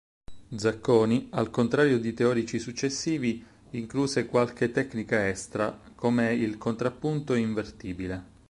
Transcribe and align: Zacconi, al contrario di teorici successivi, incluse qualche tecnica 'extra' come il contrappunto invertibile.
Zacconi, 0.55 1.27
al 1.29 1.51
contrario 1.51 1.99
di 1.99 2.15
teorici 2.15 2.57
successivi, 2.57 3.45
incluse 3.69 4.25
qualche 4.25 4.71
tecnica 4.71 5.27
'extra' 5.27 5.79
come 5.93 6.33
il 6.33 6.57
contrappunto 6.57 7.35
invertibile. 7.35 8.25